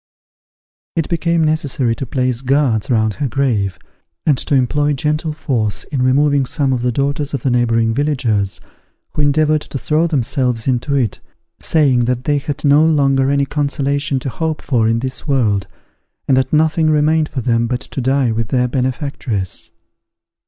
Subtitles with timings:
[0.95, 3.77] It became necessary to place guards round her grave,
[4.25, 8.59] and to employ gentle force in removing some of the daughters of the neighbouring villagers,
[9.11, 11.19] who endeavoured to throw themselves into it,
[11.59, 15.67] saying that they had no longer any consolation to hope for in this world,
[16.27, 19.69] and that nothing remained for them but to die with their benefactress.